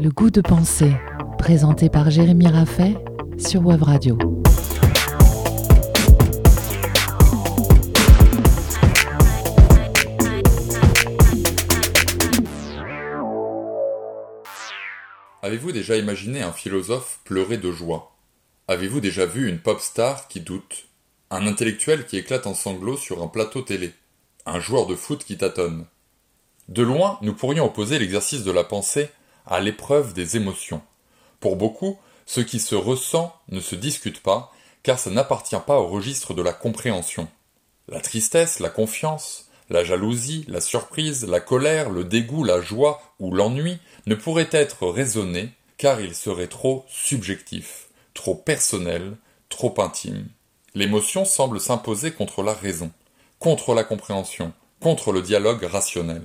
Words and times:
Le 0.00 0.08
goût 0.08 0.30
de 0.30 0.40
penser, 0.40 0.90
présenté 1.36 1.90
par 1.90 2.08
Jérémy 2.08 2.46
Raffet 2.46 2.94
sur 3.36 3.66
Web 3.66 3.82
Radio. 3.82 4.16
Avez-vous 15.42 15.72
déjà 15.72 15.96
imaginé 15.98 16.40
un 16.42 16.52
philosophe 16.52 17.20
pleurer 17.24 17.58
de 17.58 17.70
joie? 17.70 18.16
Avez-vous 18.68 19.00
déjà 19.00 19.26
vu 19.26 19.48
une 19.48 19.58
pop 19.58 19.80
star 19.80 20.26
qui 20.28 20.40
doute? 20.40 20.88
Un 21.30 21.46
intellectuel 21.46 22.06
qui 22.06 22.16
éclate 22.16 22.46
en 22.46 22.54
sanglots 22.54 22.96
sur 22.96 23.22
un 23.22 23.28
plateau 23.28 23.60
télé? 23.60 23.92
Un 24.46 24.58
joueur 24.58 24.86
de 24.86 24.94
foot 24.94 25.22
qui 25.22 25.36
tâtonne? 25.36 25.86
De 26.68 26.82
loin, 26.82 27.18
nous 27.22 27.34
pourrions 27.34 27.66
opposer 27.66 27.98
l'exercice 27.98 28.42
de 28.42 28.50
la 28.50 28.64
pensée 28.64 29.10
à 29.46 29.60
l'épreuve 29.60 30.12
des 30.12 30.36
émotions. 30.36 30.82
Pour 31.40 31.56
beaucoup, 31.56 31.98
ce 32.26 32.40
qui 32.40 32.58
se 32.58 32.74
ressent 32.74 33.34
ne 33.48 33.60
se 33.60 33.76
discute 33.76 34.22
pas, 34.22 34.52
car 34.82 34.98
ça 34.98 35.10
n'appartient 35.10 35.56
pas 35.66 35.78
au 35.78 35.86
registre 35.86 36.34
de 36.34 36.42
la 36.42 36.52
compréhension. 36.52 37.28
La 37.88 38.00
tristesse, 38.00 38.58
la 38.58 38.68
confiance, 38.68 39.48
la 39.70 39.84
jalousie, 39.84 40.44
la 40.48 40.60
surprise, 40.60 41.26
la 41.26 41.40
colère, 41.40 41.90
le 41.90 42.04
dégoût, 42.04 42.44
la 42.44 42.60
joie 42.60 43.00
ou 43.20 43.32
l'ennui 43.32 43.78
ne 44.06 44.14
pourraient 44.14 44.48
être 44.50 44.88
raisonnés, 44.88 45.50
car 45.76 46.00
ils 46.00 46.14
seraient 46.14 46.48
trop 46.48 46.84
subjectifs 46.88 47.86
trop 48.16 48.34
personnel, 48.34 49.16
trop 49.48 49.80
intime. 49.80 50.26
L'émotion 50.74 51.24
semble 51.24 51.60
s'imposer 51.60 52.10
contre 52.10 52.42
la 52.42 52.52
raison, 52.52 52.90
contre 53.38 53.74
la 53.74 53.84
compréhension, 53.84 54.52
contre 54.80 55.12
le 55.12 55.22
dialogue 55.22 55.62
rationnel. 55.62 56.22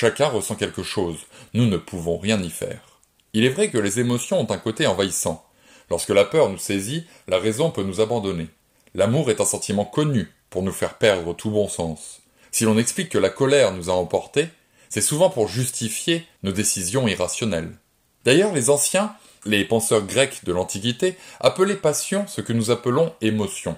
Chacun 0.00 0.28
ressent 0.28 0.54
quelque 0.54 0.84
chose, 0.84 1.16
nous 1.54 1.66
ne 1.66 1.76
pouvons 1.76 2.18
rien 2.18 2.40
y 2.40 2.50
faire. 2.50 3.00
Il 3.32 3.44
est 3.44 3.48
vrai 3.48 3.68
que 3.68 3.78
les 3.78 3.98
émotions 3.98 4.38
ont 4.38 4.52
un 4.52 4.56
côté 4.56 4.86
envahissant. 4.86 5.44
Lorsque 5.90 6.10
la 6.10 6.24
peur 6.24 6.50
nous 6.50 6.56
saisit, 6.56 7.04
la 7.26 7.40
raison 7.40 7.72
peut 7.72 7.82
nous 7.82 8.00
abandonner. 8.00 8.46
L'amour 8.94 9.28
est 9.28 9.40
un 9.40 9.44
sentiment 9.44 9.84
connu 9.84 10.32
pour 10.50 10.62
nous 10.62 10.70
faire 10.70 10.98
perdre 10.98 11.34
tout 11.34 11.50
bon 11.50 11.66
sens. 11.66 12.20
Si 12.52 12.62
l'on 12.62 12.78
explique 12.78 13.08
que 13.08 13.18
la 13.18 13.28
colère 13.28 13.72
nous 13.72 13.90
a 13.90 13.92
emportés, 13.92 14.46
c'est 14.88 15.00
souvent 15.00 15.30
pour 15.30 15.48
justifier 15.48 16.24
nos 16.44 16.52
décisions 16.52 17.08
irrationnelles. 17.08 17.76
D'ailleurs, 18.24 18.52
les 18.52 18.70
anciens 18.70 19.16
les 19.46 19.64
penseurs 19.64 20.02
grecs 20.02 20.44
de 20.44 20.52
l'Antiquité 20.52 21.16
appelaient 21.40 21.74
passion 21.74 22.24
ce 22.28 22.40
que 22.40 22.52
nous 22.52 22.70
appelons 22.70 23.12
émotion. 23.20 23.76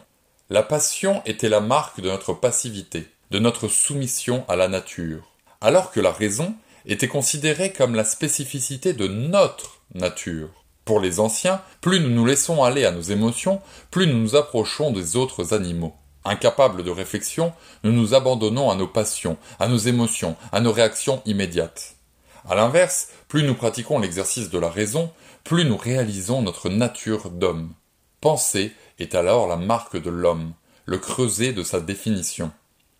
La 0.50 0.62
passion 0.62 1.22
était 1.24 1.48
la 1.48 1.60
marque 1.60 2.02
de 2.02 2.10
notre 2.10 2.34
passivité, 2.34 3.08
de 3.30 3.38
notre 3.38 3.68
soumission 3.68 4.44
à 4.48 4.56
la 4.56 4.68
nature, 4.68 5.29
alors 5.60 5.90
que 5.90 6.00
la 6.00 6.12
raison 6.12 6.54
était 6.86 7.08
considérée 7.08 7.72
comme 7.72 7.94
la 7.94 8.04
spécificité 8.04 8.92
de 8.92 9.06
notre 9.06 9.80
nature. 9.94 10.48
Pour 10.84 11.00
les 11.00 11.20
anciens, 11.20 11.60
plus 11.80 12.00
nous 12.00 12.10
nous 12.10 12.24
laissons 12.24 12.64
aller 12.64 12.84
à 12.84 12.90
nos 12.90 13.02
émotions, 13.02 13.60
plus 13.90 14.06
nous 14.06 14.18
nous 14.18 14.36
approchons 14.36 14.90
des 14.90 15.16
autres 15.16 15.54
animaux. 15.54 15.94
Incapables 16.24 16.82
de 16.82 16.90
réflexion, 16.90 17.52
nous 17.84 17.92
nous 17.92 18.14
abandonnons 18.14 18.70
à 18.70 18.74
nos 18.74 18.86
passions, 18.86 19.36
à 19.58 19.68
nos 19.68 19.76
émotions, 19.76 20.36
à 20.52 20.60
nos 20.60 20.72
réactions 20.72 21.22
immédiates. 21.26 21.96
A 22.48 22.54
l'inverse, 22.54 23.08
plus 23.28 23.42
nous 23.42 23.54
pratiquons 23.54 23.98
l'exercice 23.98 24.50
de 24.50 24.58
la 24.58 24.70
raison, 24.70 25.10
plus 25.44 25.64
nous 25.64 25.76
réalisons 25.76 26.42
notre 26.42 26.68
nature 26.68 27.30
d'homme. 27.30 27.72
Penser 28.20 28.72
est 28.98 29.14
alors 29.14 29.46
la 29.46 29.56
marque 29.56 29.96
de 29.96 30.10
l'homme, 30.10 30.52
le 30.86 30.98
creuset 30.98 31.52
de 31.52 31.62
sa 31.62 31.80
définition. 31.80 32.50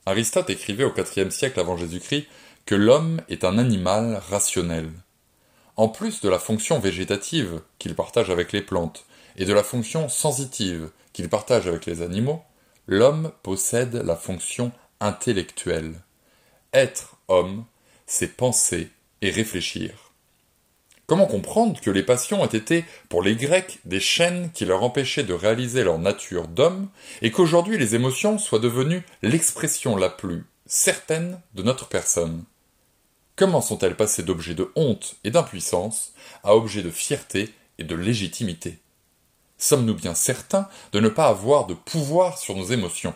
Aristote 0.07 0.51
écrivait 0.51 0.85
au 0.85 0.95
IVe 0.95 1.31
siècle 1.31 1.61
avant 1.61 1.77
Jésus-Christ 1.77 2.27
que 2.67 2.75
l'homme 2.75 3.21
est 3.29 3.45
un 3.45 3.59
animal 3.59 4.21
rationnel. 4.31 4.91
En 5.77 5.89
plus 5.89 6.21
de 6.21 6.29
la 6.29 6.39
fonction 6.39 6.79
végétative 6.79 7.63
qu'il 7.79 7.95
partage 7.95 8.31
avec 8.31 8.53
les 8.53 8.63
plantes 8.63 9.07
et 9.37 9.45
de 9.45 9.53
la 9.53 9.63
fonction 9.63 10.09
sensitive 10.09 10.91
qu'il 11.13 11.29
partage 11.29 11.67
avec 11.67 11.87
les 11.87 12.03
animaux, 12.03 12.43
l'homme 12.87 13.33
possède 13.43 13.95
la 13.95 14.17
fonction 14.17 14.73
intellectuelle. 15.01 15.95
Être 16.73 17.17
homme, 17.29 17.65
c'est 18.07 18.37
penser 18.37 18.91
et 19.23 19.31
réfléchir. 19.31 20.13
Comment 21.07 21.27
comprendre 21.27 21.81
que 21.81 21.91
les 21.91 22.05
passions 22.05 22.45
aient 22.45 22.57
été, 22.57 22.85
pour 23.09 23.23
les 23.23 23.35
Grecs, 23.35 23.81
des 23.85 23.99
chaînes 23.99 24.51
qui 24.53 24.65
leur 24.65 24.85
empêchaient 24.85 25.25
de 25.25 25.35
réaliser 25.35 25.83
leur 25.83 25.99
nature 25.99 26.47
d'homme, 26.47 26.89
et 27.21 27.33
qu'aujourd'hui 27.33 27.79
les 27.79 27.97
émotions 27.97 28.39
soient 28.39 28.61
devenues 28.61 29.03
l'expression 29.23 29.97
la 29.97 30.09
plus 30.09 30.45
certaine 30.73 31.41
de 31.55 31.65
notre 31.65 31.89
personne. 31.89 32.45
Comment 33.35 33.61
sont-elles 33.61 33.97
passées 33.97 34.23
d'objets 34.23 34.55
de 34.55 34.71
honte 34.77 35.17
et 35.25 35.33
d'impuissance 35.33 36.13
à 36.45 36.55
objets 36.55 36.85
de 36.85 36.93
fierté 36.93 37.53
et 37.79 37.85
de 37.85 37.97
légitimité? 37.97 38.79
Sommes-nous 39.59 39.95
bien 39.95 40.15
certains 40.15 40.69
de 40.93 41.01
ne 41.01 41.09
pas 41.09 41.27
avoir 41.27 41.67
de 41.67 41.75
pouvoir 41.75 42.39
sur 42.39 42.55
nos 42.55 42.67
émotions? 42.67 43.15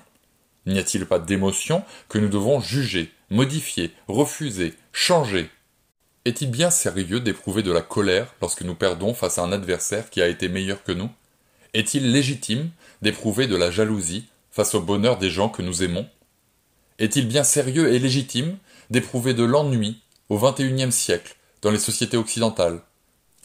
N'y 0.66 0.80
a-t-il 0.80 1.06
pas 1.06 1.20
d'émotions 1.20 1.84
que 2.08 2.18
nous 2.18 2.28
devons 2.28 2.58
juger, 2.58 3.12
modifier, 3.30 3.92
refuser, 4.08 4.74
changer? 4.92 5.48
Est-il 6.24 6.50
bien 6.50 6.70
sérieux 6.70 7.20
d'éprouver 7.20 7.62
de 7.62 7.70
la 7.70 7.82
colère 7.82 8.34
lorsque 8.40 8.62
nous 8.62 8.74
perdons 8.74 9.14
face 9.14 9.38
à 9.38 9.44
un 9.44 9.52
adversaire 9.52 10.10
qui 10.10 10.20
a 10.20 10.26
été 10.26 10.48
meilleur 10.48 10.82
que 10.82 10.90
nous? 10.90 11.10
Est-il 11.72 12.10
légitime 12.10 12.72
d'éprouver 13.00 13.46
de 13.46 13.54
la 13.54 13.70
jalousie 13.70 14.26
face 14.50 14.74
au 14.74 14.80
bonheur 14.80 15.18
des 15.18 15.30
gens 15.30 15.48
que 15.48 15.62
nous 15.62 15.84
aimons? 15.84 16.08
Est-il 17.00 17.26
bien 17.26 17.42
sérieux 17.42 17.92
et 17.92 17.98
légitime 17.98 18.56
d'éprouver 18.90 19.34
de 19.34 19.42
l'ennui 19.42 20.00
au 20.28 20.38
XXIe 20.38 20.92
siècle 20.92 21.36
dans 21.60 21.72
les 21.72 21.78
sociétés 21.80 22.16
occidentales? 22.16 22.80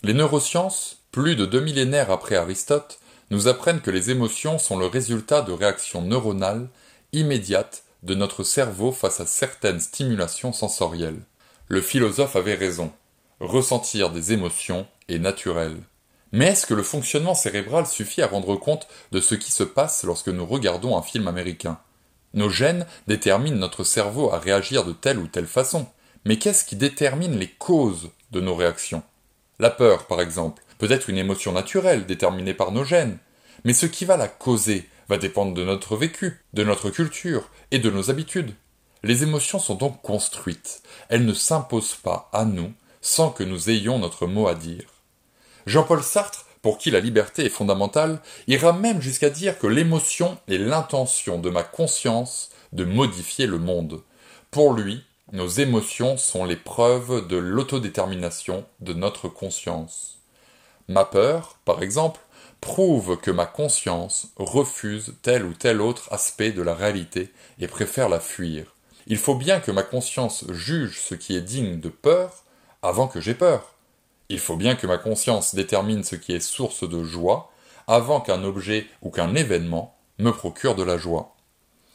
Les 0.03 0.13
neurosciences, 0.13 0.99
plus 1.11 1.35
de 1.35 1.45
deux 1.45 1.59
millénaires 1.59 2.11
après 2.11 2.35
Aristote, 2.35 2.99
nous 3.31 3.47
apprennent 3.47 3.81
que 3.81 3.89
les 3.89 4.11
émotions 4.11 4.59
sont 4.59 4.77
le 4.77 4.85
résultat 4.85 5.41
de 5.41 5.51
réactions 5.51 6.03
neuronales 6.03 6.69
immédiates 7.11 7.83
de 8.03 8.13
notre 8.13 8.43
cerveau 8.43 8.91
face 8.91 9.19
à 9.19 9.25
certaines 9.25 9.79
stimulations 9.79 10.53
sensorielles. 10.53 11.21
Le 11.67 11.81
philosophe 11.81 12.35
avait 12.35 12.53
raison. 12.55 12.91
Ressentir 13.39 14.11
des 14.11 14.31
émotions 14.31 14.85
est 15.07 15.17
naturel. 15.17 15.75
Mais 16.31 16.47
est-ce 16.47 16.67
que 16.67 16.75
le 16.75 16.83
fonctionnement 16.83 17.33
cérébral 17.33 17.87
suffit 17.87 18.21
à 18.21 18.27
rendre 18.27 18.55
compte 18.55 18.87
de 19.11 19.19
ce 19.19 19.33
qui 19.33 19.51
se 19.51 19.63
passe 19.63 20.03
lorsque 20.03 20.29
nous 20.29 20.45
regardons 20.45 20.95
un 20.95 21.01
film 21.01 21.27
américain? 21.27 21.79
Nos 22.33 22.49
gènes 22.49 22.85
déterminent 23.07 23.57
notre 23.57 23.83
cerveau 23.83 24.31
à 24.31 24.39
réagir 24.39 24.85
de 24.85 24.93
telle 24.93 25.19
ou 25.19 25.27
telle 25.27 25.47
façon. 25.47 25.87
Mais 26.25 26.37
qu'est-ce 26.37 26.65
qui 26.65 26.75
détermine 26.75 27.37
les 27.37 27.47
causes 27.47 28.11
de 28.31 28.41
nos 28.41 28.55
réactions? 28.55 29.03
La 29.59 29.69
peur, 29.69 30.05
par 30.05 30.21
exemple, 30.21 30.63
peut 30.77 30.91
être 30.91 31.09
une 31.09 31.17
émotion 31.17 31.51
naturelle 31.51 32.05
déterminée 32.05 32.53
par 32.53 32.71
nos 32.71 32.83
gènes. 32.83 33.17
Mais 33.65 33.73
ce 33.73 33.85
qui 33.85 34.05
va 34.05 34.17
la 34.17 34.27
causer 34.27 34.87
va 35.09 35.17
dépendre 35.17 35.53
de 35.53 35.63
notre 35.63 35.97
vécu, 35.97 36.43
de 36.53 36.63
notre 36.63 36.89
culture 36.89 37.49
et 37.71 37.79
de 37.79 37.89
nos 37.89 38.09
habitudes. 38.09 38.53
Les 39.03 39.23
émotions 39.23 39.59
sont 39.59 39.75
donc 39.75 40.01
construites, 40.01 40.81
elles 41.07 41.25
ne 41.25 41.33
s'imposent 41.33 41.95
pas 41.95 42.29
à 42.33 42.45
nous 42.45 42.73
sans 43.01 43.29
que 43.29 43.43
nous 43.43 43.69
ayons 43.69 43.97
notre 43.97 44.27
mot 44.27 44.47
à 44.47 44.55
dire. 44.55 44.89
Jean-Paul 45.65 46.03
Sartre, 46.03 46.45
pour 46.61 46.77
qui 46.77 46.91
la 46.91 46.99
liberté 46.99 47.45
est 47.45 47.49
fondamentale, 47.49 48.21
ira 48.47 48.73
même 48.73 49.01
jusqu'à 49.01 49.29
dire 49.29 49.57
que 49.57 49.67
l'émotion 49.67 50.37
est 50.47 50.57
l'intention 50.57 51.39
de 51.39 51.49
ma 51.49 51.63
conscience 51.63 52.49
de 52.73 52.83
modifier 52.83 53.47
le 53.47 53.59
monde. 53.59 54.01
Pour 54.51 54.73
lui, 54.73 55.03
nos 55.31 55.47
émotions 55.47 56.17
sont 56.17 56.43
les 56.43 56.55
preuves 56.55 57.27
de 57.27 57.37
l'autodétermination 57.37 58.65
de 58.79 58.93
notre 58.93 59.27
conscience. 59.29 60.17
Ma 60.87 61.05
peur, 61.05 61.57
par 61.65 61.83
exemple, 61.83 62.19
prouve 62.61 63.17
que 63.17 63.31
ma 63.31 63.45
conscience 63.45 64.29
refuse 64.35 65.15
tel 65.21 65.45
ou 65.45 65.53
tel 65.53 65.81
autre 65.81 66.11
aspect 66.11 66.51
de 66.51 66.61
la 66.61 66.73
réalité 66.73 67.31
et 67.59 67.67
préfère 67.67 68.09
la 68.09 68.19
fuir. 68.19 68.75
Il 69.07 69.17
faut 69.17 69.35
bien 69.35 69.59
que 69.59 69.71
ma 69.71 69.83
conscience 69.83 70.45
juge 70.49 70.99
ce 70.99 71.15
qui 71.15 71.35
est 71.35 71.41
digne 71.41 71.79
de 71.79 71.89
peur 71.89 72.43
avant 72.81 73.07
que 73.07 73.21
j'aie 73.21 73.35
peur. 73.35 73.75
Il 74.29 74.39
faut 74.39 74.55
bien 74.55 74.75
que 74.75 74.87
ma 74.87 74.97
conscience 74.97 75.55
détermine 75.55 76.03
ce 76.03 76.15
qui 76.15 76.33
est 76.33 76.39
source 76.39 76.87
de 76.87 77.03
joie 77.03 77.51
avant 77.87 78.21
qu'un 78.21 78.43
objet 78.43 78.87
ou 79.01 79.09
qu'un 79.09 79.33
événement 79.33 79.95
me 80.19 80.31
procure 80.31 80.75
de 80.75 80.83
la 80.83 80.97
joie. 80.97 81.35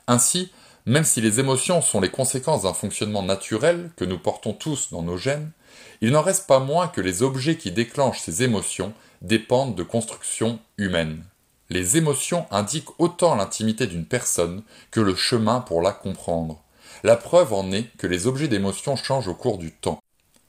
Ainsi, 0.09 0.51
même 0.87 1.05
si 1.05 1.21
les 1.21 1.39
émotions 1.41 1.81
sont 1.81 2.01
les 2.01 2.11
conséquences 2.11 2.63
d'un 2.63 2.75
fonctionnement 2.75 3.23
naturel 3.23 3.91
que 3.97 4.05
nous 4.05 4.19
portons 4.19 4.53
tous 4.53 4.91
dans 4.91 5.03
nos 5.03 5.17
gènes, 5.17 5.53
il 6.01 6.11
n'en 6.11 6.23
reste 6.23 6.47
pas 6.47 6.59
moins 6.59 6.89
que 6.89 7.01
les 7.01 7.23
objets 7.23 7.57
qui 7.57 7.71
déclenchent 7.71 8.21
ces 8.21 8.43
émotions 8.43 8.93
dépendent 9.23 9.77
de 9.77 9.83
constructions 9.83 10.59
humaines. 10.77 11.25
Les 11.71 11.97
émotions 11.97 12.47
indiquent 12.51 13.01
autant 13.01 13.35
l'intimité 13.37 13.87
d'une 13.87 14.05
personne 14.05 14.63
que 14.91 15.01
le 15.01 15.15
chemin 15.15 15.61
pour 15.61 15.81
la 15.81 15.93
comprendre. 15.93 16.63
La 17.03 17.17
preuve 17.17 17.53
en 17.53 17.71
est 17.73 17.89
que 17.97 18.07
les 18.07 18.27
objets 18.27 18.49
d'émotion 18.49 18.97
changent 18.97 19.29
au 19.29 19.35
cours 19.35 19.59
du 19.59 19.73
temps. 19.73 20.01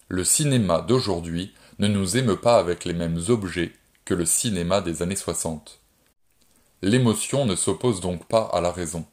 Le 0.10 0.24
cinéma 0.24 0.82
d'aujourd'hui 0.82 1.54
ne 1.80 1.88
nous 1.88 2.18
émeut 2.18 2.40
pas 2.40 2.58
avec 2.58 2.86
les 2.86 2.94
mêmes 2.94 3.20
objets 3.28 3.74
que 4.06 4.14
le 4.14 4.26
cinéma 4.26 4.82
des 4.82 5.02
années 5.02 5.16
60. 5.16 5.82
L'émotion 6.82 7.46
ne 7.46 7.56
s'oppose 7.56 8.00
donc 8.00 8.26
pas 8.26 8.50
à 8.54 8.62
la 8.62 8.72
raison. 8.72 9.06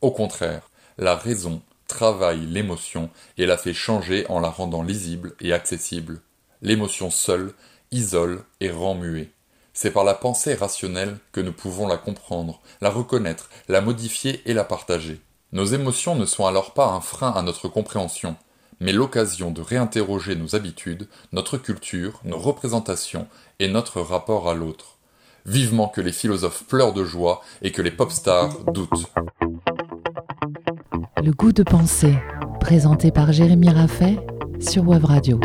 Au 0.00 0.10
contraire, 0.10 0.70
la 0.98 1.16
raison 1.16 1.62
travaille 1.88 2.46
l'émotion 2.46 3.10
et 3.36 3.46
la 3.46 3.58
fait 3.58 3.74
changer 3.74 4.26
en 4.28 4.40
la 4.40 4.48
rendant 4.48 4.82
lisible 4.82 5.34
et 5.40 5.52
accessible. 5.52 6.20
L'émotion 6.62 7.10
seule 7.10 7.52
isole 7.90 8.44
et 8.60 8.70
rend 8.70 8.94
muet. 8.94 9.30
C'est 9.72 9.90
par 9.90 10.04
la 10.04 10.14
pensée 10.14 10.54
rationnelle 10.54 11.18
que 11.32 11.40
nous 11.40 11.52
pouvons 11.52 11.86
la 11.86 11.98
comprendre, 11.98 12.60
la 12.80 12.88
reconnaître, 12.88 13.50
la 13.68 13.82
modifier 13.82 14.40
et 14.46 14.54
la 14.54 14.64
partager. 14.64 15.20
Nos 15.52 15.66
émotions 15.66 16.14
ne 16.14 16.24
sont 16.24 16.46
alors 16.46 16.72
pas 16.72 16.86
un 16.86 17.00
frein 17.00 17.30
à 17.32 17.42
notre 17.42 17.68
compréhension, 17.68 18.36
mais 18.80 18.92
l'occasion 18.92 19.50
de 19.50 19.60
réinterroger 19.60 20.36
nos 20.36 20.54
habitudes, 20.54 21.08
notre 21.32 21.58
culture, 21.58 22.20
nos 22.24 22.38
représentations 22.38 23.26
et 23.58 23.68
notre 23.68 24.00
rapport 24.00 24.48
à 24.48 24.54
l'autre. 24.54 24.98
Vivement 25.46 25.88
que 25.88 26.00
les 26.00 26.12
philosophes 26.12 26.64
pleurent 26.64 26.92
de 26.92 27.04
joie 27.04 27.42
et 27.62 27.72
que 27.72 27.82
les 27.82 27.90
pop 27.90 28.10
stars 28.10 28.64
doutent. 28.72 29.12
Le 31.22 31.32
goût 31.32 31.52
de 31.52 31.62
penser, 31.62 32.14
présenté 32.60 33.10
par 33.10 33.32
Jérémy 33.32 33.70
Raffet 33.70 34.16
sur 34.60 34.86
Web 34.88 35.04
Radio. 35.04 35.40